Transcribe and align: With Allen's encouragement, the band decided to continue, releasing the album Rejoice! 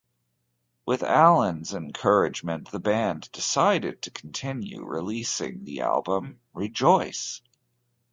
With 0.83 1.03
Allen's 1.03 1.75
encouragement, 1.75 2.71
the 2.71 2.79
band 2.79 3.31
decided 3.31 4.01
to 4.01 4.09
continue, 4.09 4.83
releasing 4.83 5.63
the 5.63 5.81
album 5.81 6.39
Rejoice! 6.55 7.43